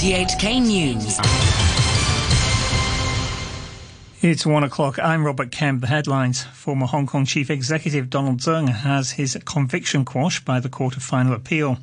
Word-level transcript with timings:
RTHK 0.00 0.62
News. 0.62 1.18
It's 4.22 4.46
one 4.46 4.64
o'clock. 4.64 4.98
I'm 4.98 5.26
Robert 5.26 5.50
Kemp. 5.50 5.82
The 5.82 5.88
headlines. 5.88 6.42
Former 6.42 6.86
Hong 6.86 7.06
Kong 7.06 7.26
Chief 7.26 7.50
Executive 7.50 8.08
Donald 8.08 8.40
Tsang 8.40 8.68
has 8.68 9.10
his 9.10 9.38
conviction 9.44 10.06
quashed 10.06 10.46
by 10.46 10.58
the 10.58 10.70
Court 10.70 10.96
of 10.96 11.02
Final 11.02 11.34
Appeal. 11.34 11.76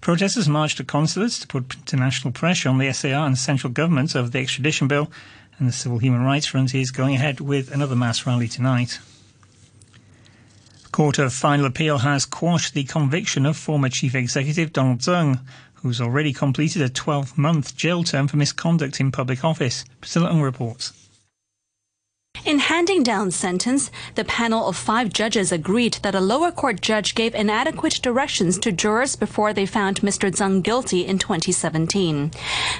Protesters 0.00 0.48
marched 0.48 0.78
to 0.78 0.84
consulates 0.84 1.38
to 1.40 1.46
put 1.46 1.76
international 1.76 2.32
pressure 2.32 2.70
on 2.70 2.78
the 2.78 2.90
SAR 2.90 3.26
and 3.26 3.36
central 3.36 3.70
governments 3.70 4.16
over 4.16 4.30
the 4.30 4.38
extradition 4.38 4.88
bill, 4.88 5.12
and 5.58 5.68
the 5.68 5.72
Civil 5.72 5.98
Human 5.98 6.24
Rights 6.24 6.46
Front 6.46 6.74
is 6.74 6.90
going 6.90 7.16
ahead 7.16 7.40
with 7.40 7.70
another 7.70 7.94
mass 7.94 8.24
rally 8.26 8.48
tonight. 8.48 8.98
Court 10.92 11.18
of 11.18 11.32
Final 11.32 11.64
Appeal 11.64 11.96
has 11.98 12.26
quashed 12.26 12.74
the 12.74 12.84
conviction 12.84 13.46
of 13.46 13.56
former 13.56 13.88
Chief 13.88 14.14
Executive 14.14 14.74
Donald 14.74 15.00
Tsang, 15.00 15.40
who's 15.76 16.02
already 16.02 16.34
completed 16.34 16.82
a 16.82 16.90
12 16.90 17.38
month 17.38 17.74
jail 17.74 18.04
term 18.04 18.28
for 18.28 18.36
misconduct 18.36 19.00
in 19.00 19.10
public 19.10 19.42
office. 19.42 19.86
Priscilla 20.02 20.28
Ung 20.28 20.42
reports. 20.42 21.01
In 22.44 22.58
handing 22.58 23.04
down 23.04 23.30
sentence, 23.30 23.92
the 24.16 24.24
panel 24.24 24.66
of 24.66 24.76
five 24.76 25.12
judges 25.12 25.52
agreed 25.52 25.98
that 26.02 26.16
a 26.16 26.20
lower 26.20 26.50
court 26.50 26.80
judge 26.80 27.14
gave 27.14 27.36
inadequate 27.36 28.00
directions 28.02 28.58
to 28.58 28.72
jurors 28.72 29.14
before 29.14 29.52
they 29.52 29.64
found 29.64 30.00
Mr. 30.00 30.28
Tsang 30.34 30.60
guilty 30.60 31.06
in 31.06 31.20
2017. 31.20 32.32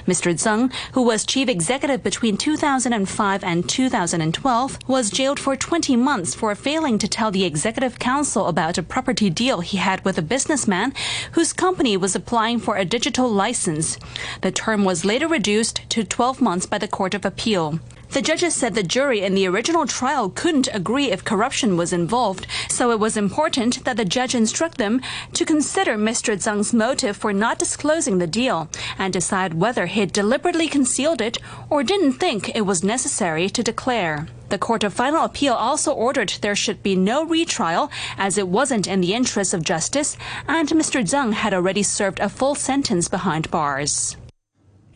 Mr. 0.05 0.37
Tsang, 0.37 0.69
who 0.91 1.01
was 1.01 1.25
chief 1.25 1.47
executive 1.47 2.03
between 2.03 2.35
2005 2.35 3.43
and 3.43 3.69
2012, 3.69 4.79
was 4.85 5.09
jailed 5.09 5.39
for 5.39 5.55
20 5.55 5.95
months 5.95 6.35
for 6.35 6.53
failing 6.55 6.97
to 6.97 7.07
tell 7.07 7.31
the 7.31 7.45
executive 7.45 7.97
council 7.99 8.47
about 8.47 8.77
a 8.77 8.83
property 8.83 9.29
deal 9.29 9.61
he 9.61 9.77
had 9.77 10.03
with 10.03 10.17
a 10.17 10.21
businessman 10.21 10.93
whose 11.31 11.53
company 11.53 11.95
was 11.95 12.15
applying 12.15 12.59
for 12.59 12.75
a 12.75 12.83
digital 12.83 13.29
license. 13.29 13.97
The 14.41 14.51
term 14.51 14.83
was 14.83 15.05
later 15.05 15.29
reduced 15.29 15.89
to 15.91 16.03
12 16.03 16.41
months 16.41 16.65
by 16.65 16.79
the 16.79 16.87
Court 16.89 17.13
of 17.13 17.23
Appeal. 17.23 17.79
The 18.13 18.21
judges 18.21 18.53
said 18.53 18.75
the 18.75 18.83
jury 18.83 19.21
in 19.21 19.33
the 19.33 19.47
original 19.47 19.87
trial 19.87 20.29
couldn't 20.29 20.69
agree 20.71 21.09
if 21.09 21.25
corruption 21.25 21.77
was 21.77 21.91
involved, 21.91 22.45
so 22.69 22.91
it 22.91 22.99
was 22.99 23.17
important 23.17 23.83
that 23.85 23.97
the 23.97 24.05
judge 24.05 24.35
instruct 24.35 24.77
them 24.77 25.01
to 25.33 25.43
consider 25.43 25.97
Mr. 25.97 26.37
Tsang's 26.37 26.75
motive 26.75 27.17
for 27.17 27.33
not 27.33 27.57
disclosing 27.57 28.19
the 28.19 28.27
deal 28.27 28.69
and 28.99 29.11
decide 29.11 29.55
whether 29.55 29.87
he 29.87 30.05
deliberately 30.05 30.67
concealed 30.67 31.21
it 31.21 31.39
or 31.71 31.81
didn't 31.81 32.13
think 32.13 32.55
it 32.55 32.67
was 32.67 32.83
necessary 32.83 33.49
to 33.49 33.63
declare. 33.63 34.27
The 34.49 34.59
Court 34.59 34.83
of 34.83 34.93
Final 34.93 35.25
Appeal 35.25 35.55
also 35.55 35.91
ordered 35.91 36.35
there 36.41 36.55
should 36.55 36.83
be 36.83 36.95
no 36.95 37.25
retrial 37.25 37.89
as 38.19 38.37
it 38.37 38.47
wasn't 38.47 38.85
in 38.85 39.01
the 39.01 39.15
interest 39.15 39.55
of 39.55 39.63
justice 39.63 40.17
and 40.47 40.69
Mr. 40.69 41.01
Zhang 41.01 41.33
had 41.33 41.55
already 41.55 41.81
served 41.81 42.19
a 42.19 42.29
full 42.29 42.53
sentence 42.53 43.07
behind 43.07 43.49
bars. 43.49 44.17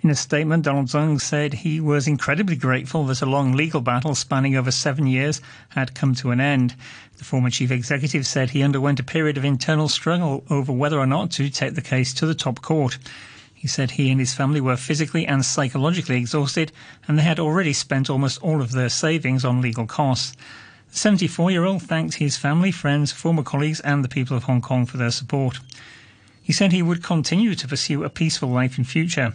In 0.07 0.11
a 0.11 0.15
statement, 0.15 0.63
Donald 0.63 0.87
Tsang 0.87 1.19
said 1.19 1.53
he 1.53 1.81
was 1.81 2.07
incredibly 2.07 2.55
grateful 2.55 3.05
that 3.07 3.21
a 3.21 3.25
long 3.25 3.51
legal 3.51 3.81
battle 3.81 4.15
spanning 4.15 4.55
over 4.55 4.71
seven 4.71 5.05
years 5.05 5.41
had 5.71 5.95
come 5.95 6.15
to 6.15 6.31
an 6.31 6.39
end. 6.39 6.75
The 7.17 7.25
former 7.25 7.49
chief 7.49 7.71
executive 7.71 8.25
said 8.25 8.51
he 8.51 8.63
underwent 8.63 9.01
a 9.01 9.03
period 9.03 9.35
of 9.37 9.43
internal 9.43 9.89
struggle 9.89 10.45
over 10.49 10.71
whether 10.71 10.97
or 10.97 11.07
not 11.07 11.31
to 11.31 11.49
take 11.49 11.75
the 11.75 11.81
case 11.81 12.13
to 12.13 12.25
the 12.25 12.33
top 12.33 12.61
court. 12.61 12.97
He 13.53 13.67
said 13.67 13.91
he 13.91 14.09
and 14.09 14.17
his 14.17 14.33
family 14.33 14.61
were 14.61 14.77
physically 14.77 15.27
and 15.27 15.43
psychologically 15.43 16.15
exhausted 16.15 16.71
and 17.05 17.19
they 17.19 17.23
had 17.23 17.37
already 17.37 17.73
spent 17.73 18.09
almost 18.09 18.41
all 18.41 18.61
of 18.61 18.71
their 18.71 18.87
savings 18.87 19.43
on 19.43 19.59
legal 19.59 19.85
costs. 19.85 20.37
The 20.89 20.99
74 20.99 21.51
year 21.51 21.65
old 21.65 21.83
thanked 21.83 22.13
his 22.13 22.37
family, 22.37 22.71
friends, 22.71 23.11
former 23.11 23.43
colleagues, 23.43 23.81
and 23.81 24.05
the 24.05 24.07
people 24.07 24.37
of 24.37 24.45
Hong 24.45 24.61
Kong 24.61 24.85
for 24.85 24.95
their 24.95 25.11
support. 25.11 25.59
He 26.41 26.53
said 26.53 26.71
he 26.71 26.81
would 26.81 27.03
continue 27.03 27.55
to 27.55 27.67
pursue 27.67 28.05
a 28.05 28.09
peaceful 28.09 28.47
life 28.47 28.77
in 28.77 28.85
future. 28.85 29.33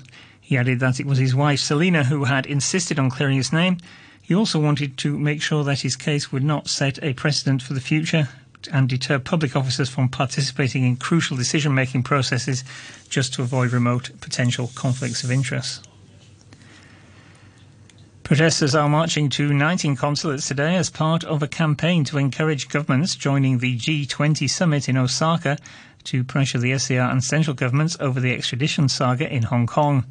He 0.53 0.59
added 0.59 0.81
that 0.81 1.01
it 1.01 1.07
was 1.07 1.17
his 1.17 1.35
wife 1.35 1.61
Selina 1.61 2.05
who 2.05 2.25
had 2.25 2.45
insisted 2.45 2.99
on 2.99 3.09
clearing 3.09 3.39
his 3.39 3.55
name. 3.55 3.79
He 4.21 4.35
also 4.35 4.61
wanted 4.61 4.99
to 4.99 5.19
make 5.19 5.41
sure 5.41 5.65
that 5.65 5.81
his 5.81 5.97
case 5.97 6.31
would 6.31 6.45
not 6.45 6.69
set 6.69 7.03
a 7.03 7.15
precedent 7.15 7.63
for 7.63 7.73
the 7.73 7.81
future 7.81 8.29
and 8.71 8.87
deter 8.87 9.19
public 9.19 9.57
officers 9.57 9.89
from 9.89 10.11
participating 10.11 10.85
in 10.85 10.97
crucial 10.97 11.39
decision 11.39 11.75
making 11.75 12.03
processes 12.03 12.65
just 13.09 13.33
to 13.33 13.41
avoid 13.41 13.73
remote 13.73 14.11
potential 14.21 14.71
conflicts 14.75 15.25
of 15.25 15.31
interest. 15.31 15.89
Protesters 18.23 18.75
are 18.75 18.91
marching 18.91 19.31
to 19.31 19.55
19 19.55 19.97
consulates 19.97 20.47
today 20.49 20.77
as 20.77 20.91
part 20.91 21.25
of 21.25 21.43
a 21.43 21.49
campaign 21.49 22.05
to 22.05 22.19
encourage 22.19 22.69
governments 22.69 23.17
joining 23.17 23.57
the 23.57 23.79
G20 23.79 24.51
summit 24.51 24.87
in 24.87 24.99
Osaka 24.99 25.57
to 26.05 26.25
pressure 26.25 26.59
the 26.59 26.77
SAR 26.79 27.11
and 27.11 27.25
central 27.25 27.55
governments 27.55 27.97
over 28.01 28.21
the 28.21 28.35
extradition 28.35 28.89
saga 28.91 29.33
in 29.33 29.45
Hong 29.45 29.67
Kong 29.67 30.05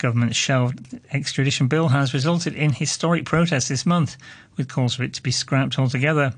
government's 0.00 0.36
shelved 0.36 0.98
extradition 1.12 1.68
bill 1.68 1.88
has 1.88 2.12
resulted 2.12 2.54
in 2.54 2.72
historic 2.72 3.24
protests 3.24 3.68
this 3.68 3.86
month, 3.86 4.16
with 4.56 4.68
calls 4.68 4.96
for 4.96 5.04
it 5.04 5.14
to 5.14 5.22
be 5.22 5.30
scrapped 5.30 5.78
altogether. 5.78 6.32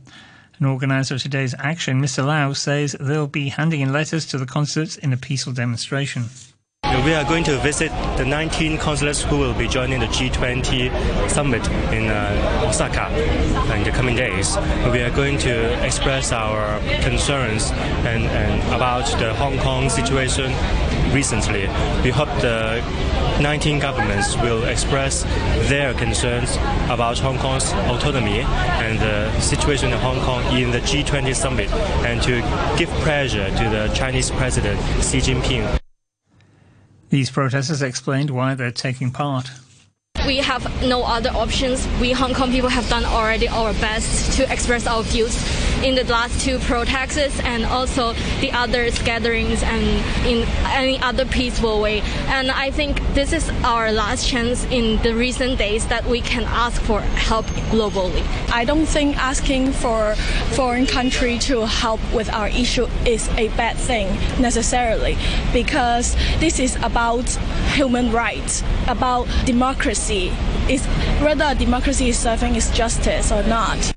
An 0.58 0.66
organiser 0.66 1.14
of 1.14 1.22
today's 1.22 1.54
action, 1.58 2.02
Mr. 2.02 2.26
Lau, 2.26 2.52
says 2.52 2.94
they'll 3.00 3.26
be 3.26 3.48
handing 3.48 3.80
in 3.80 3.92
letters 3.92 4.26
to 4.26 4.38
the 4.38 4.46
consulates 4.46 4.96
in 4.96 5.12
a 5.12 5.16
peaceful 5.16 5.52
demonstration. 5.52 6.24
We 7.04 7.14
are 7.14 7.24
going 7.24 7.42
to 7.44 7.58
visit 7.58 7.90
the 8.16 8.24
19 8.24 8.78
consulates 8.78 9.22
who 9.22 9.38
will 9.38 9.54
be 9.54 9.66
joining 9.66 10.00
the 10.00 10.06
G20 10.06 11.30
summit 11.30 11.66
in 11.92 12.10
uh, 12.10 12.66
Osaka 12.68 13.08
in 13.74 13.82
the 13.82 13.90
coming 13.90 14.14
days. 14.14 14.56
We 14.92 15.00
are 15.00 15.10
going 15.10 15.38
to 15.38 15.84
express 15.84 16.32
our 16.32 16.78
concerns 17.02 17.70
and, 18.04 18.24
and 18.24 18.62
about 18.74 19.06
the 19.18 19.34
Hong 19.34 19.58
Kong 19.58 19.88
situation 19.88 20.52
recently. 21.12 21.62
We 22.04 22.10
hope 22.10 22.28
the 22.40 22.82
19 23.42 23.80
governments 23.80 24.36
will 24.36 24.64
express 24.64 25.24
their 25.68 25.92
concerns 25.94 26.56
about 26.88 27.18
Hong 27.18 27.38
Kong's 27.38 27.72
autonomy 27.72 28.40
and 28.40 29.00
the 29.00 29.40
situation 29.40 29.92
in 29.92 29.98
Hong 29.98 30.20
Kong 30.20 30.44
in 30.56 30.70
the 30.70 30.78
G20 30.78 31.34
summit 31.34 31.70
and 32.06 32.22
to 32.22 32.40
give 32.78 32.88
pressure 33.00 33.48
to 33.48 33.68
the 33.68 33.92
Chinese 33.94 34.30
President 34.30 34.80
Xi 35.02 35.18
Jinping. 35.18 35.78
These 37.10 37.30
protesters 37.30 37.82
explained 37.82 38.30
why 38.30 38.54
they're 38.54 38.70
taking 38.70 39.10
part. 39.10 39.50
We 40.24 40.36
have 40.36 40.64
no 40.86 41.02
other 41.02 41.30
options. 41.30 41.86
We 42.00 42.12
Hong 42.12 42.34
Kong 42.34 42.52
people 42.52 42.70
have 42.70 42.88
done 42.88 43.04
already 43.04 43.48
our 43.48 43.72
best 43.74 44.36
to 44.36 44.50
express 44.52 44.86
our 44.86 45.02
views 45.02 45.34
in 45.82 45.94
the 45.96 46.04
last 46.04 46.40
two 46.40 46.58
protests 46.60 47.40
and 47.40 47.64
also 47.64 48.12
the 48.40 48.52
other 48.52 48.90
gatherings 49.04 49.62
and 49.62 49.82
in 50.26 50.46
any 50.66 50.98
other 51.00 51.26
peaceful 51.26 51.80
way. 51.80 52.00
And 52.28 52.50
I 52.50 52.70
think 52.70 53.00
this 53.14 53.32
is 53.32 53.48
our 53.64 53.90
last 53.90 54.28
chance 54.28 54.64
in 54.66 55.02
the 55.02 55.14
recent 55.14 55.58
days 55.58 55.86
that 55.88 56.04
we 56.06 56.20
can 56.20 56.44
ask 56.44 56.80
for 56.82 57.00
help 57.00 57.46
globally. 57.70 58.24
I 58.52 58.64
don't 58.64 58.86
think 58.86 59.16
asking 59.16 59.72
for 59.72 60.14
foreign 60.52 60.86
country 60.86 61.38
to 61.40 61.66
help 61.66 62.00
with 62.12 62.32
our 62.32 62.48
issue 62.48 62.86
is 63.04 63.28
a 63.30 63.48
bad 63.56 63.76
thing 63.76 64.08
necessarily 64.40 65.16
because 65.52 66.14
this 66.38 66.58
is 66.58 66.76
about 66.76 67.28
human 67.74 68.12
rights, 68.12 68.62
about 68.86 69.26
democracy. 69.44 70.32
Is 70.68 70.86
whether 71.20 71.54
democracy 71.56 72.10
is 72.10 72.18
serving 72.18 72.54
its 72.54 72.70
justice 72.70 73.32
or 73.32 73.42
not. 73.42 73.92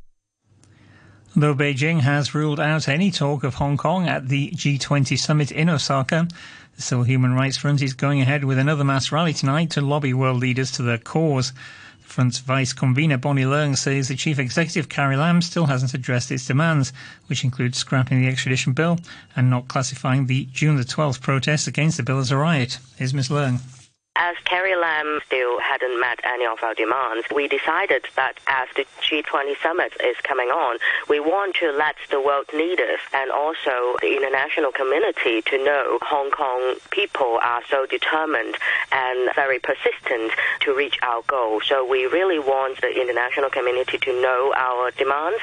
Though 1.38 1.54
Beijing 1.54 2.00
has 2.00 2.34
ruled 2.34 2.62
out 2.62 2.88
any 2.88 3.12
talk 3.12 3.44
of 3.44 3.56
Hong 3.56 3.76
Kong 3.76 4.08
at 4.08 4.30
the 4.30 4.52
G20 4.52 5.20
summit 5.20 5.52
in 5.52 5.68
Osaka, 5.68 6.30
the 6.78 6.82
Civil 6.82 7.04
Human 7.04 7.34
Rights 7.34 7.58
Front 7.58 7.82
is 7.82 7.94
going 7.94 8.22
ahead 8.22 8.46
with 8.46 8.58
another 8.58 8.86
mass 8.86 9.12
rally 9.12 9.34
tonight 9.34 9.72
to 9.72 9.82
lobby 9.82 10.14
world 10.14 10.40
leaders 10.40 10.72
to 10.72 10.82
their 10.82 10.98
cause. 10.98 11.52
The 11.52 12.08
Front's 12.08 12.40
vice 12.40 12.72
convener 12.72 13.18
Bonnie 13.18 13.44
Leung 13.44 13.76
says 13.76 14.08
the 14.08 14.16
chief 14.16 14.40
executive 14.40 14.88
Carrie 14.88 15.18
Lam 15.18 15.42
still 15.42 15.66
hasn't 15.66 15.94
addressed 15.94 16.32
its 16.32 16.48
demands, 16.48 16.94
which 17.28 17.44
include 17.44 17.76
scrapping 17.76 18.22
the 18.22 18.30
extradition 18.30 18.72
bill 18.72 18.98
and 19.36 19.50
not 19.50 19.68
classifying 19.68 20.28
the 20.28 20.48
June 20.54 20.78
the 20.78 20.84
12th 20.84 21.20
protests 21.20 21.68
against 21.68 21.98
the 21.98 22.04
bill 22.04 22.20
as 22.20 22.32
a 22.32 22.38
riot. 22.38 22.78
Here's 22.96 23.14
Ms. 23.14 23.28
Leung. 23.28 23.85
As 24.18 24.38
Carrie 24.46 24.78
Lam 24.78 25.20
still 25.26 25.60
hadn't 25.60 26.00
met 26.00 26.22
any 26.24 26.46
of 26.46 26.64
our 26.64 26.74
demands, 26.74 27.28
we 27.36 27.50
decided 27.50 28.06
that 28.16 28.40
as 28.48 28.70
the 28.76 28.86
G20 29.02 29.62
summit 29.62 29.92
is 30.02 30.16
coming 30.24 30.48
on, 30.48 30.78
we 31.10 31.20
want 31.20 31.56
to 31.58 31.72
let 31.72 31.96
the 32.10 32.22
world 32.22 32.46
leaders 32.54 33.00
and 33.14 33.30
also 33.30 33.98
the 34.02 34.16
international 34.16 34.72
community 34.72 35.42
to 35.42 35.62
know 35.62 36.00
Hong 36.02 36.32
Kong 36.32 36.76
people 36.92 37.40
are 37.42 37.62
so 37.70 37.86
determined 37.86 38.56
and 38.94 39.36
very 39.36 39.60
persistent 39.60 40.32
to 40.62 40.74
reach 40.74 40.98
our 41.04 41.22
goal. 41.28 41.60
So 41.60 41.86
we 41.86 42.06
really 42.06 42.40
want 42.40 42.80
the 42.80 42.90
international 42.90 43.50
community 43.50 43.98
to 43.98 44.22
know 44.22 44.54
our 44.56 44.92
demands. 44.92 45.42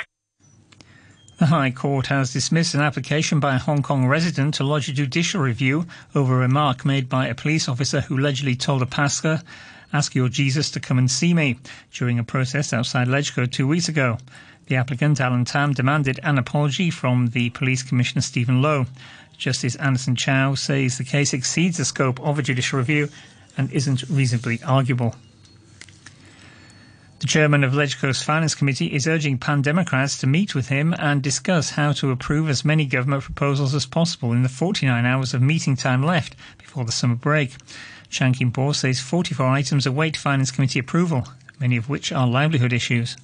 The 1.42 1.46
High 1.46 1.72
Court 1.72 2.06
has 2.06 2.32
dismissed 2.32 2.72
an 2.76 2.82
application 2.82 3.40
by 3.40 3.56
a 3.56 3.58
Hong 3.58 3.82
Kong 3.82 4.06
resident 4.06 4.54
to 4.54 4.64
lodge 4.64 4.88
a 4.88 4.92
judicial 4.92 5.40
review 5.40 5.88
over 6.14 6.36
a 6.36 6.38
remark 6.38 6.84
made 6.84 7.08
by 7.08 7.26
a 7.26 7.34
police 7.34 7.68
officer 7.68 8.02
who 8.02 8.16
allegedly 8.16 8.54
told 8.54 8.80
a 8.80 8.86
pastor, 8.86 9.42
Ask 9.92 10.14
your 10.14 10.28
Jesus 10.28 10.70
to 10.70 10.78
come 10.78 10.98
and 10.98 11.10
see 11.10 11.34
me, 11.34 11.58
during 11.92 12.20
a 12.20 12.22
protest 12.22 12.72
outside 12.72 13.08
Legco 13.08 13.50
two 13.50 13.66
weeks 13.66 13.88
ago. 13.88 14.18
The 14.68 14.76
applicant, 14.76 15.20
Alan 15.20 15.44
Tam, 15.44 15.72
demanded 15.72 16.20
an 16.22 16.38
apology 16.38 16.90
from 16.90 17.30
the 17.30 17.50
Police 17.50 17.82
Commissioner 17.82 18.22
Stephen 18.22 18.62
Lo. 18.62 18.86
Justice 19.36 19.74
Anderson 19.74 20.14
Chow 20.14 20.54
says 20.54 20.96
the 20.96 21.02
case 21.02 21.32
exceeds 21.32 21.76
the 21.76 21.84
scope 21.84 22.20
of 22.20 22.38
a 22.38 22.42
judicial 22.42 22.78
review 22.78 23.08
and 23.58 23.68
isn't 23.72 24.04
reasonably 24.08 24.62
arguable. 24.62 25.16
The 27.22 27.28
chairman 27.28 27.62
of 27.62 27.72
LegCo's 27.72 28.20
Finance 28.20 28.56
Committee 28.56 28.92
is 28.92 29.06
urging 29.06 29.38
Pan 29.38 29.62
Democrats 29.62 30.18
to 30.18 30.26
meet 30.26 30.56
with 30.56 30.70
him 30.70 30.92
and 30.98 31.22
discuss 31.22 31.70
how 31.70 31.92
to 31.92 32.10
approve 32.10 32.48
as 32.48 32.64
many 32.64 32.84
government 32.84 33.22
proposals 33.22 33.76
as 33.76 33.86
possible 33.86 34.32
in 34.32 34.42
the 34.42 34.48
49 34.48 35.06
hours 35.06 35.32
of 35.32 35.40
meeting 35.40 35.76
time 35.76 36.02
left 36.02 36.34
before 36.58 36.84
the 36.84 36.90
summer 36.90 37.14
break. 37.14 37.54
Chan 38.10 38.34
Kin-por 38.34 38.74
says 38.74 38.98
44 38.98 39.46
items 39.46 39.86
await 39.86 40.16
Finance 40.16 40.50
Committee 40.50 40.80
approval, 40.80 41.28
many 41.60 41.76
of 41.76 41.88
which 41.88 42.10
are 42.10 42.26
livelihood 42.26 42.72
issues. 42.72 43.16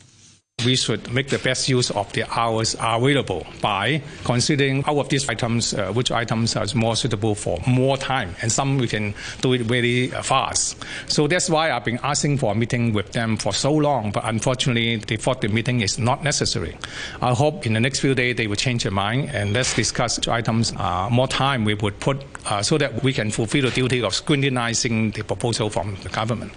We 0.65 0.75
should 0.75 1.13
make 1.13 1.29
the 1.29 1.39
best 1.39 1.69
use 1.69 1.93
of 1.93 2.13
the 2.15 2.25
hours 2.37 2.75
available 2.81 3.47
by 3.61 4.03
considering 4.25 4.83
out 4.89 4.99
of 4.99 5.09
these 5.09 5.29
items, 5.29 5.73
uh, 5.73 5.93
which 5.93 6.11
items 6.11 6.57
are 6.57 6.67
more 6.75 6.97
suitable 6.97 7.37
for 7.37 7.61
more 7.65 7.97
time, 7.97 8.35
and 8.43 8.51
some 8.51 8.77
we 8.77 8.89
can 8.89 9.15
do 9.41 9.53
it 9.53 9.61
very 9.61 10.13
uh, 10.13 10.21
fast. 10.21 10.85
So 11.07 11.29
that's 11.29 11.49
why 11.49 11.71
I've 11.71 11.85
been 11.85 12.01
asking 12.03 12.39
for 12.39 12.51
a 12.51 12.55
meeting 12.57 12.93
with 12.93 13.13
them 13.13 13.37
for 13.37 13.53
so 13.53 13.73
long, 13.73 14.11
but 14.11 14.25
unfortunately, 14.25 14.97
they 14.97 15.17
thought 15.17 15.43
the 15.43 15.49
meeting 15.49 15.81
is 15.81 15.97
not 15.97 16.25
necessary. 16.25 16.77
I 17.23 17.35
hope 17.35 17.65
in 17.65 17.75
the 17.75 17.81
next 17.81 18.01
few 18.01 18.17
days 18.17 18.35
they 18.35 18.49
will 18.49 18.57
change 18.57 18.83
their 18.83 18.91
mind 18.93 19.31
and 19.33 19.53
let's 19.53 19.75
discuss 19.75 20.27
items 20.27 20.73
uh, 20.77 21.09
more 21.09 21.29
time 21.29 21.65
we 21.65 21.75
would 21.75 22.01
put 22.01 22.25
uh, 22.47 22.63
so 22.63 22.79
that 22.79 23.05
we 23.05 23.13
can 23.13 23.31
fulfill 23.31 23.63
the 23.63 23.71
duty 23.71 24.03
of 24.03 24.13
scrutinizing 24.13 25.13
the 25.13 25.23
proposal 25.23 25.71
from 25.71 25.97
the 26.03 26.09
government. 26.09 26.53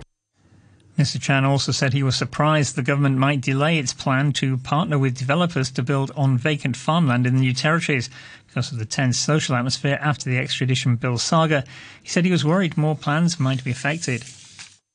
Mr. 0.97 1.19
Chan 1.19 1.45
also 1.45 1.71
said 1.71 1.93
he 1.93 2.03
was 2.03 2.15
surprised 2.15 2.75
the 2.75 2.81
government 2.81 3.17
might 3.17 3.41
delay 3.41 3.79
its 3.79 3.93
plan 3.93 4.33
to 4.33 4.57
partner 4.57 4.99
with 4.99 5.17
developers 5.17 5.71
to 5.71 5.81
build 5.81 6.11
on 6.15 6.37
vacant 6.37 6.75
farmland 6.75 7.25
in 7.25 7.35
the 7.35 7.39
new 7.39 7.53
territories 7.53 8.09
because 8.47 8.71
of 8.71 8.77
the 8.77 8.85
tense 8.85 9.17
social 9.17 9.55
atmosphere 9.55 9.97
after 10.01 10.29
the 10.29 10.37
extradition 10.37 10.97
bill 10.97 11.17
saga. 11.17 11.63
He 12.03 12.09
said 12.09 12.25
he 12.25 12.31
was 12.31 12.45
worried 12.45 12.77
more 12.77 12.95
plans 12.95 13.39
might 13.39 13.63
be 13.63 13.71
affected. 13.71 14.25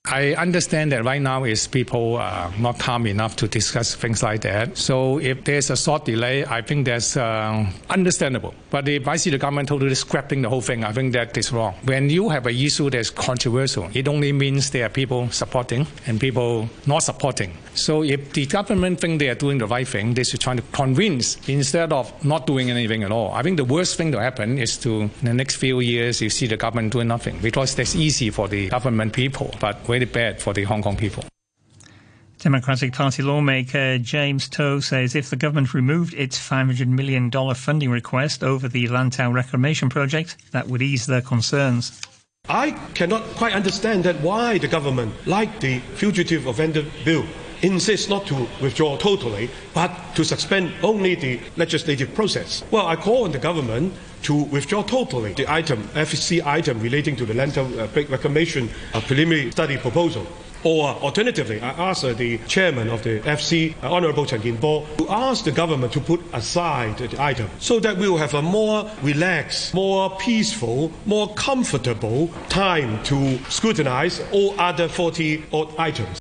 I 0.09 0.35
understand 0.35 0.93
that 0.93 1.05
right 1.05 1.21
now 1.21 1.45
is 1.45 1.67
people 1.67 2.19
uh, 2.19 2.51
not 2.59 2.79
calm 2.79 3.07
enough 3.07 3.35
to 3.37 3.49
discuss 3.49 3.95
things 3.95 4.23
like 4.23 4.43
that. 4.43 4.77
So 4.79 5.19
if 5.19 5.45
there's 5.45 5.69
a 5.71 5.77
short 5.77 6.05
delay, 6.05 6.45
I 6.45 6.63
think 6.63 6.87
that's 6.87 7.17
uh, 7.17 7.67
understandable. 7.91 8.55
But 8.71 8.89
if 8.89 9.09
I 9.09 9.17
see 9.17 9.31
the 9.31 9.39
government 9.39 9.69
totally 9.69 9.95
scrapping 9.97 10.43
the 10.43 10.49
whole 10.49 10.61
thing, 10.61 10.85
I 10.85 10.93
think 10.93 11.13
that 11.15 11.37
is 11.37 11.53
wrong. 11.53 11.75
When 11.85 12.09
you 12.09 12.29
have 12.29 12.47
an 12.47 12.55
issue 12.55 12.89
that's 12.89 13.11
controversial, 13.11 13.91
it 13.95 14.07
only 14.07 14.33
means 14.33 14.71
there 14.71 14.87
are 14.87 14.91
people 14.91 15.29
supporting 15.31 15.87
and 16.07 16.21
people 16.21 16.69
not 16.87 17.01
supporting. 17.03 17.53
So 17.75 18.03
if 18.03 18.33
the 18.33 18.47
government 18.47 19.01
think 19.01 19.19
they 19.19 19.29
are 19.29 19.35
doing 19.35 19.59
the 19.59 19.67
right 19.67 19.87
thing, 19.87 20.15
they 20.15 20.25
should 20.25 20.41
try 20.41 20.55
to 20.55 20.63
convince 20.73 21.37
instead 21.49 21.93
of 21.93 22.13
not 22.25 22.47
doing 22.47 22.71
anything 22.71 23.03
at 23.03 23.13
all. 23.13 23.33
I 23.33 23.43
think 23.43 23.57
the 23.57 23.65
worst 23.65 23.97
thing 23.97 24.13
to 24.13 24.21
happen 24.21 24.59
is 24.59 24.77
to 24.79 25.03
in 25.03 25.11
the 25.23 25.35
next 25.35 25.57
few 25.57 25.81
years 25.81 26.23
you 26.23 26.31
see 26.31 26.47
the 26.47 26.57
government 26.57 26.93
doing 26.93 27.09
nothing 27.09 27.39
because 27.43 27.75
that's 27.75 27.95
easy 27.95 28.31
for 28.31 28.49
the 28.49 28.69
government 28.69 29.13
people. 29.13 29.55
But 29.61 29.87
when 29.97 30.09
very 30.09 30.33
bad 30.33 30.43
for 30.43 30.53
the 30.53 30.65
Hong 30.65 30.83
Kong 30.83 30.97
people. 30.97 31.25
Democratic 32.39 32.93
Party 32.93 33.23
lawmaker 33.23 33.99
James 33.99 34.49
To 34.51 34.81
says 34.83 35.15
if 35.15 35.31
the 35.31 35.37
government 35.37 35.73
removed 35.73 36.13
its 36.15 36.39
$500 36.39 36.87
million 36.87 37.31
funding 37.55 37.91
request 37.91 38.45
over 38.45 38.69
the 38.69 38.89
Lantau 38.89 39.33
Reclamation 39.33 39.89
Project, 39.89 40.37
that 40.53 40.69
would 40.69 40.83
ease 40.83 41.07
their 41.07 41.23
concerns. 41.23 42.01
I 42.49 42.73
cannot 42.95 43.23
quite 43.37 43.55
understand 43.55 44.05
that 44.05 44.21
why 44.21 44.59
the 44.59 44.69
government, 44.69 45.15
like 45.27 45.61
the 45.61 45.79
Fugitive 45.97 46.47
Offender 46.47 46.85
Bill, 47.05 47.25
insists 47.63 48.09
not 48.09 48.27
to 48.27 48.47
withdraw 48.61 48.97
totally, 48.97 49.51
but 49.75 49.91
to 50.15 50.25
suspend 50.25 50.73
only 50.83 51.15
the 51.15 51.41
legislative 51.57 52.15
process. 52.15 52.65
Well, 52.71 52.87
I 52.87 52.97
call 52.97 53.25
on 53.25 53.33
the 53.33 53.39
government 53.39 53.95
to 54.23 54.35
withdraw 54.35 54.83
totally 54.83 55.33
the 55.35 55.51
item, 55.51 55.83
FCC 55.95 56.45
item 56.45 56.81
relating 56.81 57.17
to 57.17 57.27
the 57.27 57.35
Lantau 57.35 57.67
uh, 57.79 58.07
reclamation 58.11 58.69
uh, 58.95 59.01
preliminary 59.01 59.51
study 59.51 59.77
proposal. 59.77 60.27
Or 60.65 60.89
alternatively, 60.89 61.61
I 61.61 61.91
ask 61.91 62.03
uh, 62.03 62.13
the 62.13 62.39
chairman 62.49 62.89
of 62.89 63.05
the 63.05 63.21
FC, 63.21 63.75
uh, 63.85 63.93
Honorable 63.93 64.27
Chan 64.27 64.41
Kin-por, 64.41 64.85
to 64.99 65.09
ask 65.09 65.45
the 65.45 65.53
government 65.53 65.93
to 65.93 66.01
put 66.01 66.21
aside 66.33 66.99
the 66.99 67.23
item 67.23 67.49
so 67.61 67.79
that 67.79 67.97
we 67.97 68.09
will 68.09 68.19
have 68.19 68.35
a 68.35 68.43
more 68.43 68.91
relaxed, 69.03 69.75
more 69.75 70.11
peaceful, 70.17 70.91
more 71.05 71.33
comfortable 71.35 72.31
time 72.49 73.01
to 73.05 73.39
scrutinize 73.49 74.21
all 74.33 74.59
other 74.59 74.89
40 74.89 75.45
odd 75.53 75.73
items. 75.79 76.19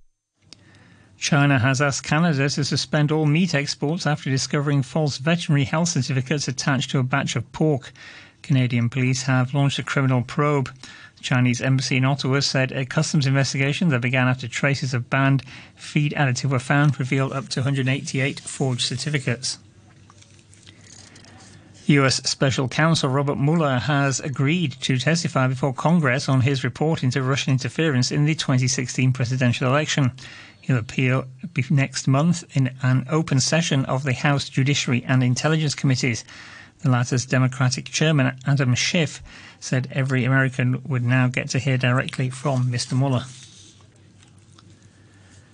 China 1.25 1.57
has 1.57 1.81
asked 1.81 2.03
Canada 2.03 2.47
to 2.47 2.63
suspend 2.63 3.11
all 3.11 3.25
meat 3.25 3.55
exports 3.55 4.05
after 4.05 4.29
discovering 4.29 4.83
false 4.83 5.17
veterinary 5.17 5.63
health 5.63 5.89
certificates 5.89 6.47
attached 6.47 6.91
to 6.91 6.99
a 6.99 7.03
batch 7.03 7.35
of 7.35 7.51
pork. 7.51 7.91
Canadian 8.43 8.89
police 8.89 9.23
have 9.23 9.51
launched 9.51 9.79
a 9.79 9.83
criminal 9.83 10.21
probe. 10.21 10.69
The 11.17 11.23
Chinese 11.23 11.63
embassy 11.63 11.97
in 11.97 12.05
Ottawa 12.05 12.41
said 12.41 12.71
a 12.71 12.85
customs 12.85 13.25
investigation 13.25 13.89
that 13.89 14.01
began 14.01 14.27
after 14.27 14.47
traces 14.47 14.93
of 14.93 15.09
banned 15.09 15.41
feed 15.75 16.11
additive 16.11 16.51
were 16.51 16.59
found 16.59 16.99
revealed 16.99 17.33
up 17.33 17.49
to 17.49 17.61
188 17.61 18.39
forged 18.41 18.83
certificates. 18.83 19.57
US 21.87 22.17
Special 22.27 22.67
Counsel 22.67 23.09
Robert 23.09 23.37
Mueller 23.37 23.77
has 23.77 24.19
agreed 24.19 24.73
to 24.81 24.97
testify 24.97 25.47
before 25.47 25.71
Congress 25.73 26.27
on 26.27 26.41
his 26.41 26.63
report 26.63 27.03
into 27.03 27.21
Russian 27.21 27.53
interference 27.53 28.11
in 28.11 28.25
the 28.25 28.33
2016 28.33 29.13
presidential 29.13 29.69
election. 29.69 30.11
He'll 30.65 30.77
appear 30.77 31.25
next 31.69 32.07
month 32.07 32.43
in 32.57 32.71
an 32.81 33.05
open 33.07 33.39
session 33.39 33.85
of 33.85 34.03
the 34.03 34.13
House 34.13 34.49
Judiciary 34.49 35.05
and 35.07 35.21
Intelligence 35.21 35.75
Committees. 35.75 36.25
The 36.79 36.89
latter's 36.89 37.27
Democratic 37.27 37.85
chairman, 37.85 38.35
Adam 38.47 38.73
Schiff, 38.73 39.21
said 39.59 39.87
every 39.91 40.25
American 40.25 40.81
would 40.87 41.03
now 41.03 41.27
get 41.27 41.49
to 41.49 41.59
hear 41.59 41.77
directly 41.77 42.31
from 42.31 42.71
Mr. 42.71 42.97
Mueller. 42.97 43.25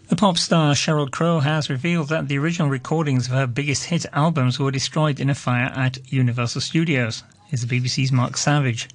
The 0.08 0.16
pop 0.16 0.38
star 0.38 0.76
Sheryl 0.76 1.12
Crow 1.12 1.42
has 1.42 1.70
revealed 1.70 2.08
that 2.08 2.30
the 2.30 2.38
original 2.38 2.70
recordings 2.70 3.28
of 3.28 3.34
her 3.34 3.48
biggest 3.48 3.84
hit 3.84 4.06
albums 4.14 4.60
were 4.60 4.72
destroyed 4.72 5.20
in 5.20 5.30
a 5.30 5.36
fire 5.36 5.74
at 5.76 6.10
Universal 6.10 6.62
Studios. 6.62 7.24
Here's 7.48 7.66
the 7.66 7.82
BBC's 7.82 8.14
Mark 8.14 8.38
Savage. 8.38 8.88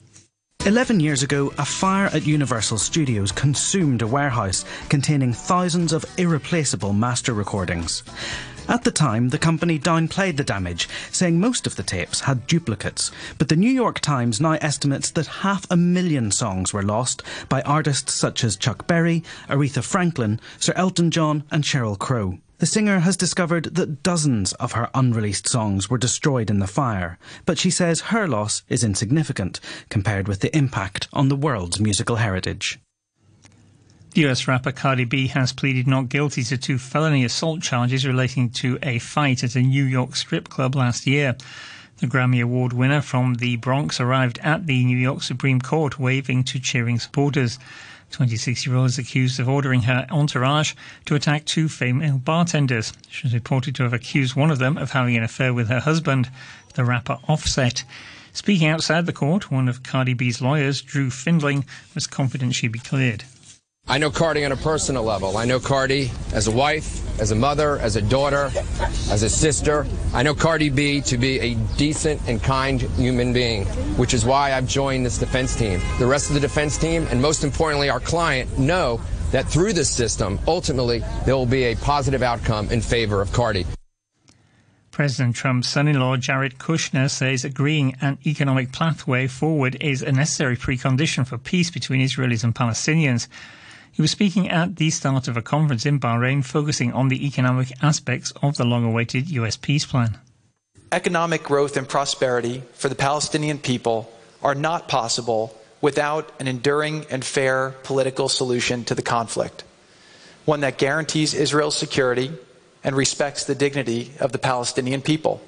Eleven 0.66 0.98
years 0.98 1.22
ago, 1.22 1.52
a 1.58 1.64
fire 1.64 2.06
at 2.06 2.26
Universal 2.26 2.78
Studios 2.78 3.30
consumed 3.30 4.02
a 4.02 4.06
warehouse 4.08 4.64
containing 4.88 5.32
thousands 5.32 5.92
of 5.92 6.04
irreplaceable 6.18 6.92
master 6.92 7.32
recordings. 7.32 8.02
At 8.68 8.82
the 8.82 8.90
time, 8.90 9.28
the 9.28 9.38
company 9.38 9.78
downplayed 9.78 10.36
the 10.36 10.42
damage, 10.42 10.88
saying 11.12 11.38
most 11.38 11.68
of 11.68 11.76
the 11.76 11.84
tapes 11.84 12.18
had 12.22 12.48
duplicates. 12.48 13.12
But 13.38 13.48
the 13.48 13.54
New 13.54 13.70
York 13.70 14.00
Times 14.00 14.40
now 14.40 14.54
estimates 14.54 15.10
that 15.12 15.28
half 15.28 15.70
a 15.70 15.76
million 15.76 16.32
songs 16.32 16.72
were 16.72 16.82
lost 16.82 17.22
by 17.48 17.62
artists 17.62 18.12
such 18.12 18.42
as 18.42 18.56
Chuck 18.56 18.88
Berry, 18.88 19.22
Aretha 19.48 19.84
Franklin, 19.84 20.40
Sir 20.58 20.72
Elton 20.74 21.12
John, 21.12 21.44
and 21.48 21.62
Sheryl 21.62 21.96
Crow. 21.96 22.38
The 22.58 22.66
singer 22.66 23.00
has 23.00 23.18
discovered 23.18 23.74
that 23.74 24.02
dozens 24.02 24.54
of 24.54 24.72
her 24.72 24.88
unreleased 24.94 25.46
songs 25.46 25.90
were 25.90 25.98
destroyed 25.98 26.48
in 26.48 26.58
the 26.58 26.66
fire, 26.66 27.18
but 27.44 27.58
she 27.58 27.70
says 27.70 28.12
her 28.12 28.26
loss 28.26 28.62
is 28.70 28.82
insignificant 28.82 29.60
compared 29.90 30.26
with 30.26 30.40
the 30.40 30.56
impact 30.56 31.06
on 31.12 31.28
the 31.28 31.36
world's 31.36 31.78
musical 31.78 32.16
heritage. 32.16 32.78
US 34.14 34.48
rapper 34.48 34.72
Cardi 34.72 35.04
B 35.04 35.26
has 35.26 35.52
pleaded 35.52 35.86
not 35.86 36.08
guilty 36.08 36.42
to 36.44 36.56
two 36.56 36.78
felony 36.78 37.26
assault 37.26 37.60
charges 37.60 38.06
relating 38.06 38.48
to 38.50 38.78
a 38.82 38.98
fight 39.00 39.44
at 39.44 39.54
a 39.54 39.60
New 39.60 39.84
York 39.84 40.16
strip 40.16 40.48
club 40.48 40.74
last 40.74 41.06
year. 41.06 41.36
The 41.98 42.06
Grammy 42.06 42.42
Award 42.42 42.74
winner 42.74 43.00
from 43.00 43.36
the 43.36 43.56
Bronx 43.56 44.00
arrived 44.00 44.38
at 44.42 44.66
the 44.66 44.84
New 44.84 44.98
York 44.98 45.22
Supreme 45.22 45.62
Court 45.62 45.98
waving 45.98 46.44
to 46.44 46.58
cheering 46.58 46.98
supporters. 46.98 47.58
26 48.10 48.66
year 48.66 48.76
old 48.76 48.88
is 48.88 48.98
accused 48.98 49.40
of 49.40 49.48
ordering 49.48 49.82
her 49.82 50.06
entourage 50.10 50.74
to 51.06 51.14
attack 51.14 51.46
two 51.46 51.70
female 51.70 52.18
bartenders. 52.18 52.92
She 53.08 53.28
reported 53.28 53.74
to 53.76 53.82
have 53.84 53.94
accused 53.94 54.36
one 54.36 54.50
of 54.50 54.58
them 54.58 54.76
of 54.76 54.90
having 54.90 55.16
an 55.16 55.22
affair 55.22 55.54
with 55.54 55.68
her 55.68 55.80
husband, 55.80 56.28
the 56.74 56.84
rapper 56.84 57.18
Offset. 57.28 57.82
Speaking 58.34 58.68
outside 58.68 59.06
the 59.06 59.14
court, 59.14 59.50
one 59.50 59.66
of 59.66 59.82
Cardi 59.82 60.12
B's 60.12 60.42
lawyers, 60.42 60.82
Drew 60.82 61.08
Findling, 61.08 61.64
was 61.94 62.06
confident 62.06 62.54
she'd 62.54 62.72
be 62.72 62.78
cleared. 62.78 63.24
I 63.88 63.98
know 63.98 64.10
Cardi 64.10 64.44
on 64.44 64.50
a 64.50 64.56
personal 64.56 65.04
level. 65.04 65.36
I 65.36 65.44
know 65.44 65.60
Cardi 65.60 66.10
as 66.32 66.48
a 66.48 66.50
wife, 66.50 67.20
as 67.20 67.30
a 67.30 67.36
mother, 67.36 67.78
as 67.78 67.94
a 67.94 68.02
daughter, 68.02 68.50
as 69.10 69.22
a 69.22 69.30
sister. 69.30 69.86
I 70.12 70.24
know 70.24 70.34
Cardi 70.34 70.70
B 70.70 71.00
to 71.02 71.16
be 71.16 71.38
a 71.38 71.54
decent 71.76 72.20
and 72.26 72.42
kind 72.42 72.80
human 72.80 73.32
being, 73.32 73.64
which 73.96 74.12
is 74.12 74.24
why 74.24 74.54
I've 74.54 74.66
joined 74.66 75.06
this 75.06 75.18
defense 75.18 75.54
team. 75.54 75.80
The 76.00 76.06
rest 76.06 76.30
of 76.30 76.34
the 76.34 76.40
defense 76.40 76.76
team, 76.76 77.06
and 77.10 77.22
most 77.22 77.44
importantly, 77.44 77.88
our 77.88 78.00
client, 78.00 78.58
know 78.58 79.00
that 79.30 79.46
through 79.46 79.72
this 79.72 79.88
system, 79.88 80.40
ultimately, 80.48 81.04
there 81.24 81.36
will 81.36 81.46
be 81.46 81.64
a 81.66 81.76
positive 81.76 82.24
outcome 82.24 82.68
in 82.70 82.80
favor 82.80 83.22
of 83.22 83.32
Cardi. 83.32 83.66
President 84.90 85.36
Trump's 85.36 85.68
son 85.68 85.86
in 85.86 86.00
law, 86.00 86.16
Jared 86.16 86.58
Kushner, 86.58 87.08
says 87.08 87.44
agreeing 87.44 87.96
an 88.00 88.18
economic 88.26 88.72
pathway 88.72 89.28
forward 89.28 89.76
is 89.80 90.02
a 90.02 90.10
necessary 90.10 90.56
precondition 90.56 91.24
for 91.24 91.38
peace 91.38 91.70
between 91.70 92.00
Israelis 92.00 92.42
and 92.42 92.52
Palestinians. 92.52 93.28
He 93.96 94.02
was 94.02 94.10
speaking 94.10 94.50
at 94.50 94.76
the 94.76 94.90
start 94.90 95.26
of 95.26 95.38
a 95.38 95.42
conference 95.42 95.86
in 95.86 95.98
Bahrain 95.98 96.44
focusing 96.44 96.92
on 96.92 97.08
the 97.08 97.26
economic 97.26 97.72
aspects 97.82 98.30
of 98.42 98.58
the 98.58 98.64
long 98.66 98.84
awaited 98.84 99.30
US 99.30 99.56
peace 99.56 99.86
plan. 99.86 100.18
Economic 100.92 101.42
growth 101.42 101.78
and 101.78 101.88
prosperity 101.88 102.62
for 102.74 102.90
the 102.90 102.94
Palestinian 102.94 103.56
people 103.56 104.12
are 104.42 104.54
not 104.54 104.86
possible 104.86 105.58
without 105.80 106.30
an 106.38 106.46
enduring 106.46 107.06
and 107.08 107.24
fair 107.24 107.70
political 107.84 108.28
solution 108.28 108.84
to 108.84 108.94
the 108.94 109.00
conflict, 109.00 109.64
one 110.44 110.60
that 110.60 110.76
guarantees 110.76 111.32
Israel's 111.32 111.74
security 111.74 112.30
and 112.84 112.94
respects 112.94 113.44
the 113.44 113.54
dignity 113.54 114.12
of 114.20 114.30
the 114.30 114.38
Palestinian 114.38 115.00
people. 115.00 115.40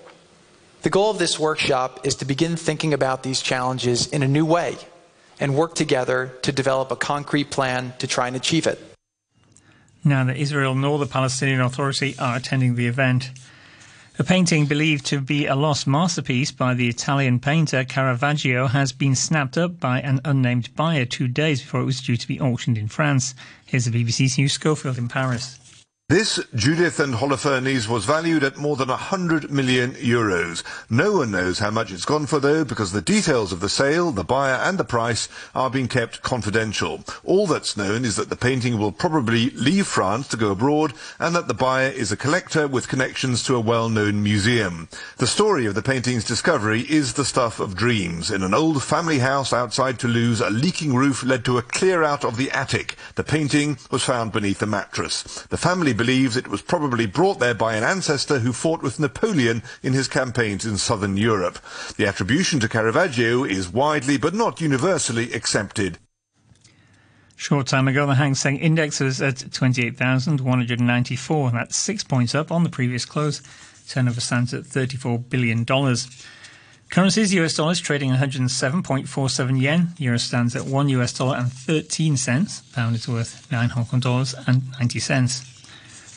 The 0.85 0.91
goal 0.91 1.11
of 1.11 1.19
this 1.19 1.39
workshop 1.39 2.07
is 2.07 2.15
to 2.17 2.25
begin 2.25 2.57
thinking 2.57 2.95
about 2.95 3.23
these 3.23 3.43
challenges 3.43 4.07
in 4.07 4.23
a 4.23 4.29
new 4.29 4.47
way 4.47 4.79
and 5.41 5.55
work 5.55 5.75
together 5.75 6.33
to 6.43 6.53
develop 6.53 6.91
a 6.91 6.97
concrete 6.97 7.51
plan 7.51 7.93
to 7.99 8.07
try 8.07 8.27
and 8.27 8.37
achieve 8.37 8.67
it. 8.67 8.79
Neither 10.05 10.33
Israel 10.33 10.75
nor 10.75 10.99
the 10.99 11.07
Palestinian 11.07 11.61
Authority 11.61 12.15
are 12.19 12.37
attending 12.37 12.75
the 12.75 12.87
event. 12.87 13.31
A 14.21 14.25
painting 14.25 14.67
believed 14.67 15.07
to 15.07 15.21
be 15.21 15.47
a 15.47 15.55
lost 15.55 15.87
masterpiece 15.87 16.51
by 16.51 16.75
the 16.75 16.89
Italian 16.89 17.39
painter 17.39 17.85
Caravaggio 17.85 18.67
has 18.67 18.91
been 18.93 19.15
snapped 19.15 19.57
up 19.57 19.79
by 19.79 20.01
an 20.01 20.21
unnamed 20.25 20.75
buyer 20.75 21.05
two 21.05 21.29
days 21.29 21.61
before 21.61 21.83
it 21.83 21.85
was 21.85 22.01
due 22.01 22.17
to 22.17 22.27
be 22.27 22.41
auctioned 22.41 22.79
in 22.79 22.89
France. 22.89 23.35
Here's 23.65 23.85
the 23.85 24.05
BBC's 24.05 24.35
Hugh 24.35 24.49
Schofield 24.49 24.99
in 24.99 25.07
Paris. 25.07 25.61
This 26.11 26.43
Judith 26.55 27.01
and 27.01 27.13
Holofernes 27.13 27.87
was 27.87 28.07
valued 28.07 28.43
at 28.43 28.57
more 28.57 28.77
than 28.77 28.89
100 28.89 29.51
million 29.51 29.93
euros. 29.93 30.63
No 30.89 31.19
one 31.19 31.33
knows 31.33 31.59
how 31.59 31.71
much 31.71 31.93
it's 31.93 32.07
gone 32.07 32.25
for 32.25 32.41
though 32.41 32.65
because 32.65 32.93
the 32.93 33.03
details 33.03 33.53
of 33.53 33.61
the 33.61 33.69
sale, 33.69 34.11
the 34.11 34.25
buyer 34.25 34.55
and 34.55 34.79
the 34.79 34.85
price 34.85 35.29
are 35.55 35.69
being 35.69 35.87
kept 35.87 36.23
confidential. 36.23 37.05
All 37.25 37.47
that's 37.47 37.77
known 37.77 38.07
is 38.07 38.17
that 38.17 38.31
the 38.31 38.37
painting 38.37 38.79
will 38.79 38.91
probably 38.91 39.51
leave 39.51 39.87
France 39.87 40.27
to 40.29 40.39
go 40.39 40.53
abroad 40.53 40.95
and 41.19 41.37
that 41.37 41.47
the 41.47 41.53
buyer 41.53 41.91
is 41.91 42.11
a 42.11 42.17
collector 42.17 42.67
with 42.67 42.89
connections 42.89 43.43
to 43.43 43.55
a 43.55 43.61
well-known 43.61 44.23
museum. 44.23 44.89
The 45.19 45.27
story 45.27 45.67
of 45.67 45.75
the 45.75 45.83
painting's 45.83 46.25
discovery 46.25 46.87
is 46.89 47.13
the 47.13 47.25
stuff 47.27 47.61
of 47.61 47.77
dreams. 47.77 48.31
In 48.31 48.43
an 48.43 48.55
old 48.55 48.83
family 48.83 49.19
house 49.19 49.53
outside 49.53 49.99
Toulouse, 49.99 50.41
a 50.41 50.49
leaking 50.49 50.95
roof 50.95 51.23
led 51.23 51.45
to 51.45 51.59
a 51.59 51.63
clear 51.63 52.03
out 52.03 52.25
of 52.25 52.39
the 52.39 52.51
attic. 52.53 52.97
The 53.17 53.25
painting 53.25 53.77
was 53.91 54.05
found 54.05 54.33
beneath 54.33 54.63
a 54.63 54.67
mattress. 54.67 55.43
The 55.51 55.59
family 55.59 55.98
believes 55.99 56.35
it 56.35 56.49
was 56.49 56.63
probably 56.63 57.05
brought 57.05 57.41
there 57.41 57.53
by 57.53 57.75
an 57.75 57.85
ancestor 57.85 58.39
who 58.39 58.55
fought 58.55 58.83
with 58.83 58.99
Napoleon 58.99 59.63
in 59.83 59.93
his 59.93 60.09
campaigns 60.09 60.65
in 60.65 60.79
southern 60.79 61.19
Europe. 61.19 61.59
The 61.99 62.07
attribution 62.07 62.59
to 62.61 62.69
Caravaggio 62.69 63.45
is 63.45 63.69
widely 63.69 64.17
but 64.17 64.33
not 64.33 64.63
universally 64.63 65.35
accepted. 65.35 65.99
Short 67.37 67.67
time 67.69 67.87
ago, 67.87 68.07
the 68.07 68.15
Hang 68.17 68.35
Seng 68.35 68.57
Index 68.57 68.99
was 68.99 69.21
at 69.23 69.53
28,194. 69.53 71.51
That's 71.51 71.77
six 71.77 72.03
points 72.03 72.35
up 72.35 72.51
on 72.51 72.65
the 72.65 72.71
previous 72.71 73.05
close. 73.05 73.43
Turnover 73.89 74.21
stands 74.21 74.53
at 74.53 74.65
$34 74.65 75.29
billion. 75.29 75.65
Currencies, 76.91 77.35
US 77.35 77.55
dollars 77.55 77.81
trading 77.81 78.11
107.47 78.11 79.61
yen. 79.61 79.93
Euro 79.99 80.19
stands 80.19 80.57
at 80.57 80.65
1 80.65 80.89
US 80.89 81.13
dollar 81.13 81.37
and 81.37 81.53
13 81.53 82.17
cents. 82.17 82.63
Pound 82.73 82.97
is 82.97 83.07
worth 83.07 83.47
9 83.53 83.69
Hong 83.69 83.85
Kong 83.85 84.01
dollars 84.01 84.35
and 84.47 84.63
90 84.81 84.99
cents. 84.99 85.58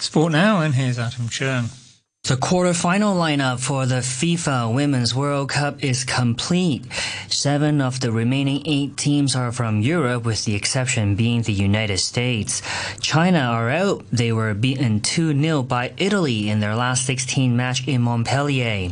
Sport 0.02 0.32
now, 0.32 0.62
and 0.62 0.74
here's 0.74 0.98
Adam 0.98 1.30
Chern. 1.30 1.81
The 2.24 2.36
quarterfinal 2.38 3.16
lineup 3.18 3.60
for 3.60 3.88
the 3.88 3.96
FIFA 3.96 4.76
Women's 4.76 5.16
World 5.16 5.50
Cup 5.50 5.84
is 5.84 6.04
complete. 6.04 6.86
Seven 7.28 7.82
of 7.82 8.00
the 8.00 8.12
remaining 8.12 8.62
eight 8.68 8.96
teams 8.96 9.36
are 9.36 9.52
from 9.52 9.82
Europe, 9.82 10.24
with 10.24 10.46
the 10.46 10.54
exception 10.54 11.16
being 11.16 11.42
the 11.42 11.52
United 11.52 11.98
States. 11.98 12.62
China 13.02 13.40
are 13.40 13.72
out. 13.72 14.06
They 14.12 14.32
were 14.32 14.54
beaten 14.54 15.00
2-0 15.00 15.68
by 15.68 15.94
Italy 15.98 16.48
in 16.48 16.60
their 16.60 16.76
last 16.76 17.08
16 17.08 17.58
match 17.58 17.88
in 17.88 18.04
Montpellier. 18.04 18.92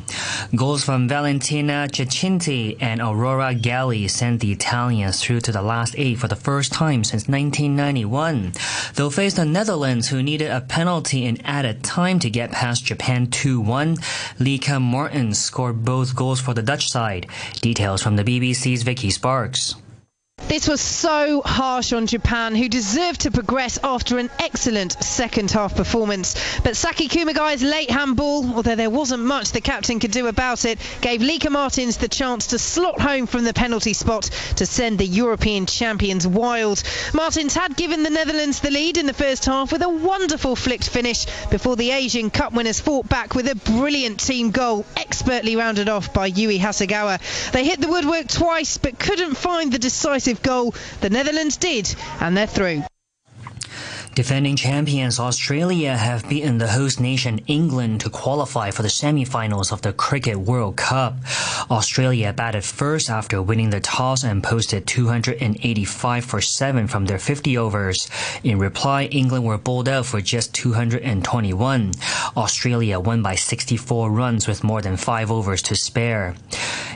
Goals 0.55 0.83
from 0.83 1.07
Valentina 1.07 1.87
Giacinti 1.87 2.77
and 2.81 2.99
Aurora 2.99 3.53
Galli 3.53 4.07
sent 4.07 4.39
the 4.39 4.51
Italians 4.51 5.21
through 5.21 5.41
to 5.41 5.51
the 5.51 5.61
last 5.61 5.93
eight 5.99 6.17
for 6.17 6.27
the 6.27 6.35
first 6.35 6.71
time 6.73 7.03
since 7.03 7.27
1991. 7.27 8.53
They'll 8.95 9.11
face 9.11 9.35
the 9.35 9.45
Netherlands, 9.45 10.07
who 10.07 10.23
needed 10.23 10.49
a 10.49 10.61
penalty 10.61 11.25
in 11.25 11.39
added 11.45 11.83
time 11.83 12.17
to 12.19 12.29
get 12.31 12.51
past 12.51 12.83
Japan 12.83 13.18
2-1. 13.27 13.97
Lieke 14.39 14.79
Martens 14.81 15.37
scored 15.37 15.83
both 15.83 16.15
goals 16.15 16.39
for 16.39 16.53
the 16.53 16.63
Dutch 16.63 16.89
side. 16.89 17.27
Details 17.61 18.01
from 18.01 18.15
the 18.15 18.23
BBC's 18.23 18.83
Vicky 18.83 19.09
Sparks. 19.09 19.75
This 20.49 20.67
was 20.67 20.81
so 20.81 21.43
harsh 21.45 21.93
on 21.93 22.07
Japan, 22.07 22.55
who 22.55 22.67
deserved 22.67 23.21
to 23.21 23.29
progress 23.29 23.77
after 23.83 24.17
an 24.17 24.31
excellent 24.39 24.93
second 25.03 25.51
half 25.51 25.75
performance. 25.75 26.35
But 26.63 26.75
Saki 26.75 27.07
Kumagai's 27.07 27.61
late 27.61 27.91
handball, 27.91 28.55
although 28.55 28.73
there 28.73 28.89
wasn't 28.89 29.23
much 29.23 29.51
the 29.51 29.61
captain 29.61 29.99
could 29.99 30.09
do 30.09 30.25
about 30.25 30.65
it, 30.65 30.79
gave 31.01 31.21
Lieke 31.21 31.51
Martens 31.51 31.97
the 31.97 32.07
chance 32.07 32.47
to 32.47 32.57
slot 32.57 32.99
home 32.99 33.27
from 33.27 33.43
the 33.43 33.53
penalty 33.53 33.93
spot 33.93 34.23
to 34.55 34.65
send 34.65 34.97
the 34.97 35.05
European 35.05 35.67
champions 35.67 36.25
wild. 36.25 36.81
Martins 37.13 37.53
had 37.53 37.77
given 37.77 38.01
the 38.01 38.09
Netherlands 38.09 38.59
the 38.59 38.71
lead 38.71 38.97
in 38.97 39.05
the 39.05 39.13
first 39.13 39.45
half 39.45 39.71
with 39.71 39.83
a 39.83 39.89
wonderful 39.89 40.55
flicked 40.55 40.89
finish 40.89 41.27
before 41.51 41.75
the 41.75 41.91
Asian 41.91 42.31
Cup 42.31 42.53
winners 42.53 42.79
fought 42.79 43.07
back 43.07 43.35
with 43.35 43.47
a 43.47 43.55
brilliant 43.55 44.19
team 44.19 44.49
goal, 44.49 44.83
expertly 44.97 45.55
rounded 45.55 45.89
off 45.89 46.11
by 46.11 46.25
Yui 46.25 46.57
Hasegawa. 46.57 47.19
They 47.51 47.65
hit 47.65 47.79
the 47.79 47.87
woodwork 47.87 48.27
twice 48.27 48.79
but 48.79 48.97
couldn't 48.97 49.37
find 49.37 49.71
the 49.71 49.77
decisive 49.77 50.38
goal. 50.41 50.73
The 51.01 51.09
Netherlands 51.09 51.57
did, 51.57 51.93
and 52.19 52.35
they're 52.35 52.47
through. 52.47 52.83
Defending 54.19 54.57
champions 54.57 55.17
Australia 55.17 55.95
have 55.95 56.27
beaten 56.27 56.57
the 56.57 56.67
host 56.67 56.99
nation 56.99 57.39
England 57.47 58.01
to 58.01 58.09
qualify 58.09 58.69
for 58.69 58.81
the 58.81 58.89
semi-finals 58.89 59.71
of 59.71 59.81
the 59.81 59.93
Cricket 59.93 60.37
World 60.37 60.75
Cup. 60.75 61.15
Australia 61.71 62.33
batted 62.33 62.65
first 62.65 63.09
after 63.09 63.41
winning 63.41 63.69
the 63.69 63.79
toss 63.79 64.25
and 64.25 64.43
posted 64.43 64.85
285 64.87 66.25
for 66.25 66.41
7 66.41 66.85
from 66.89 67.05
their 67.05 67.17
50 67.17 67.57
overs. 67.57 68.09
In 68.43 68.59
reply, 68.59 69.05
England 69.05 69.45
were 69.45 69.57
bowled 69.57 69.87
out 69.87 70.05
for 70.05 70.19
just 70.19 70.53
221. 70.53 71.91
Australia 72.35 72.99
won 72.99 73.21
by 73.21 73.35
64 73.35 74.11
runs 74.11 74.49
with 74.49 74.65
more 74.65 74.81
than 74.81 74.97
5 74.97 75.31
overs 75.31 75.61
to 75.61 75.77
spare. 75.77 76.35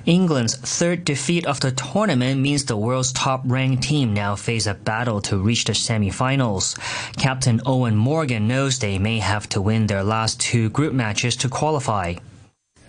England's 0.05 0.57
third 0.57 1.05
defeat 1.05 1.45
of 1.45 1.61
the 1.61 1.71
tournament 1.71 2.41
means 2.41 2.65
the 2.65 2.75
world's 2.75 3.13
top-ranked 3.13 3.83
team 3.83 4.13
now 4.13 4.35
face 4.35 4.67
a 4.67 4.73
battle 4.73 5.21
to 5.21 5.37
reach 5.37 5.63
the 5.63 5.73
semi-finals. 5.73 6.75
Captain 7.17 7.59
Eoin 7.59 7.95
Morgan 7.95 8.47
knows 8.47 8.79
they 8.79 8.97
may 8.97 9.19
have 9.19 9.47
to 9.49 9.61
win 9.61 9.87
their 9.87 10.03
last 10.03 10.39
two 10.39 10.69
group 10.69 10.93
matches 10.93 11.35
to 11.37 11.49
qualify. 11.49 12.15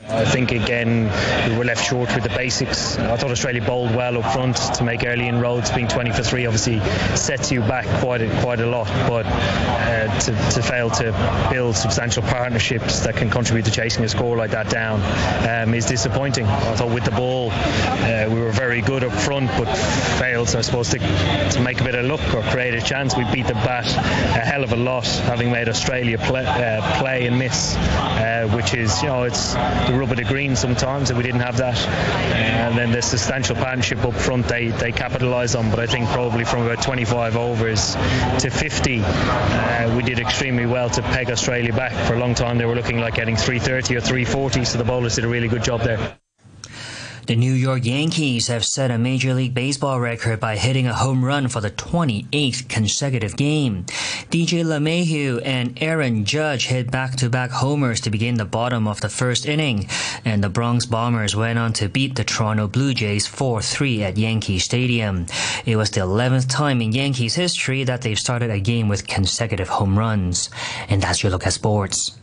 I 0.08 0.26
think 0.26 0.52
again 0.52 1.04
we 1.50 1.56
were 1.56 1.64
left 1.64 1.84
short 1.84 2.14
with 2.14 2.24
the 2.24 2.28
basics. 2.28 2.98
I 2.98 3.16
thought 3.16 3.30
Australia 3.30 3.62
bowled 3.62 3.94
well 3.94 4.18
up 4.18 4.32
front 4.34 4.56
to 4.74 4.84
make 4.84 5.04
early 5.04 5.28
inroads. 5.28 5.70
Being 5.70 5.88
20 5.88 6.12
for 6.12 6.22
three 6.22 6.44
obviously 6.44 6.80
sets 7.16 7.50
you 7.50 7.60
back 7.60 7.86
quite 8.00 8.20
a, 8.20 8.28
quite 8.42 8.60
a 8.60 8.66
lot, 8.66 8.86
but 9.08 9.24
uh, 9.26 10.18
to, 10.20 10.32
to, 10.32 10.62
fail 10.62 10.90
to 10.90 11.48
build 11.50 11.74
substantial 11.76 12.22
partnerships 12.22 13.00
that 13.00 13.16
can 13.16 13.30
contribute 13.30 13.64
to 13.64 13.70
chasing 13.70 14.04
a 14.04 14.08
score 14.08 14.36
like 14.36 14.50
that 14.50 14.68
down 14.68 15.00
um, 15.48 15.72
is 15.72 15.86
disappointing. 15.86 16.44
I 16.44 16.74
thought 16.76 16.92
with 16.92 17.04
the 17.04 17.10
ball 17.10 17.50
uh, 17.50 18.26
we 18.28 18.40
were 18.40 18.52
very 18.52 18.82
good 18.82 19.04
up 19.04 19.12
front, 19.12 19.48
but 19.58 19.74
failed, 20.18 20.54
I 20.54 20.60
suppose, 20.60 20.90
to, 20.90 20.98
to 20.98 21.60
make 21.60 21.80
a 21.80 21.84
bit 21.84 21.94
of 21.94 22.04
luck 22.04 22.34
or 22.34 22.42
create 22.50 22.74
a 22.74 22.82
chance. 22.82 23.16
We 23.16 23.24
beat 23.32 23.46
the 23.46 23.54
bat 23.54 23.86
a 23.86 24.40
hell 24.40 24.64
of 24.64 24.72
a 24.72 24.76
lot, 24.76 25.06
having 25.06 25.50
made 25.50 25.68
Australia 25.68 26.18
play, 26.18 26.44
uh, 26.44 26.98
play 26.98 27.26
and 27.26 27.38
miss, 27.38 27.74
uh, 27.76 28.50
which 28.54 28.74
is 28.74 29.02
you 29.02 29.08
know 29.08 29.22
it's 29.22 29.54
rub 29.96 30.10
of 30.10 30.16
the 30.16 30.24
green 30.24 30.56
sometimes, 30.56 31.10
and 31.10 31.16
we 31.16 31.22
didn't 31.22 31.40
have 31.40 31.56
that. 31.58 31.78
And 31.78 32.76
then 32.76 32.90
the 32.92 33.02
substantial 33.02 33.56
partnership 33.56 34.04
up 34.04 34.14
front 34.14 34.48
they, 34.48 34.68
they 34.68 34.92
capitalised 34.92 35.56
on, 35.56 35.70
but 35.70 35.78
I 35.78 35.86
think 35.86 36.08
probably 36.08 36.44
from 36.44 36.62
about 36.62 36.82
25 36.82 37.36
overs 37.36 37.94
to 37.94 38.50
50, 38.50 39.00
uh, 39.02 39.94
we 39.96 40.02
did 40.02 40.18
extremely 40.18 40.66
well 40.66 40.90
to 40.90 41.02
peg 41.02 41.30
Australia 41.30 41.72
back. 41.72 41.92
For 42.06 42.14
a 42.14 42.18
long 42.18 42.34
time, 42.34 42.58
they 42.58 42.64
were 42.64 42.74
looking 42.74 42.98
like 42.98 43.14
getting 43.14 43.36
330 43.36 43.96
or 43.96 44.00
340, 44.00 44.64
so 44.64 44.78
the 44.78 44.84
bowlers 44.84 45.16
did 45.16 45.24
a 45.24 45.28
really 45.28 45.48
good 45.48 45.62
job 45.62 45.82
there. 45.82 46.18
The 47.26 47.36
New 47.36 47.54
York 47.54 47.86
Yankees 47.86 48.48
have 48.48 48.66
set 48.66 48.90
a 48.90 48.98
Major 48.98 49.32
League 49.32 49.54
Baseball 49.54 49.98
record 49.98 50.40
by 50.40 50.56
hitting 50.56 50.86
a 50.86 50.92
home 50.92 51.24
run 51.24 51.48
for 51.48 51.62
the 51.62 51.70
28th 51.70 52.68
consecutive 52.68 53.34
game. 53.34 53.84
DJ 54.30 54.62
LeMahieu 54.62 55.40
and 55.42 55.82
Aaron 55.82 56.26
Judge 56.26 56.66
hit 56.66 56.90
back-to-back 56.90 57.50
homers 57.50 58.02
to 58.02 58.10
begin 58.10 58.34
the 58.34 58.44
bottom 58.44 58.86
of 58.86 59.00
the 59.00 59.08
first 59.08 59.46
inning, 59.46 59.88
and 60.26 60.44
the 60.44 60.50
Bronx 60.50 60.84
Bombers 60.84 61.34
went 61.34 61.58
on 61.58 61.72
to 61.74 61.88
beat 61.88 62.14
the 62.14 62.24
Toronto 62.24 62.68
Blue 62.68 62.92
Jays 62.92 63.26
4-3 63.26 64.00
at 64.00 64.18
Yankee 64.18 64.58
Stadium. 64.58 65.24
It 65.64 65.76
was 65.76 65.90
the 65.90 66.00
11th 66.02 66.50
time 66.50 66.82
in 66.82 66.92
Yankees 66.92 67.34
history 67.34 67.84
that 67.84 68.02
they've 68.02 68.18
started 68.18 68.50
a 68.50 68.60
game 68.60 68.88
with 68.88 69.06
consecutive 69.06 69.68
home 69.68 69.98
runs. 69.98 70.50
And 70.90 71.00
that's 71.00 71.22
your 71.22 71.32
look 71.32 71.46
at 71.46 71.54
sports. 71.54 72.18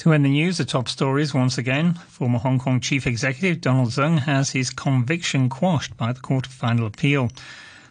To 0.00 0.14
end 0.14 0.24
the 0.24 0.30
news, 0.30 0.56
the 0.56 0.64
top 0.64 0.88
stories 0.88 1.34
once 1.34 1.58
again. 1.58 1.92
Former 2.08 2.38
Hong 2.38 2.58
Kong 2.58 2.80
Chief 2.80 3.06
Executive 3.06 3.60
Donald 3.60 3.92
Tsang 3.92 4.16
has 4.16 4.48
his 4.48 4.70
conviction 4.70 5.50
quashed 5.50 5.94
by 5.98 6.10
the 6.14 6.20
Court 6.20 6.46
of 6.46 6.52
Final 6.52 6.86
Appeal. 6.86 7.30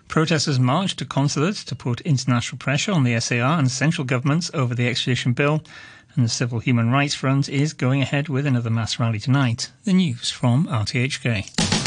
Protesters 0.08 0.60
marched 0.60 0.98
to 0.98 1.06
consulates 1.06 1.64
to 1.66 1.76
put 1.76 2.02
international 2.02 2.58
pressure 2.58 2.94
on 2.94 3.04
the 3.04 3.20
SAR 3.20 3.60
and 3.60 3.70
central 3.70 4.06
governments 4.06 4.50
over 4.56 4.74
the 4.74 4.88
extradition 4.88 5.34
bill. 5.34 5.62
And 6.16 6.26
the 6.26 6.30
Civil 6.30 6.58
Human 6.58 6.90
Rights 6.90 7.14
Front 7.14 7.48
is 7.48 7.74
going 7.74 8.02
ahead 8.02 8.28
with 8.28 8.48
another 8.48 8.72
mass 8.72 9.00
rally 9.00 9.20
tonight. 9.20 9.70
The 9.84 9.94
news 9.94 10.32
from 10.32 10.66
RTHK. 10.66 11.79